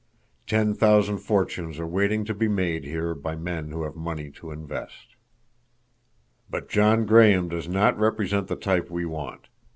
[0.47, 4.49] Ten thousand fortunes are waiting to be made here by men who have money to
[4.49, 5.15] invest.
[6.49, 9.47] "But John Graham does not represent the type we want.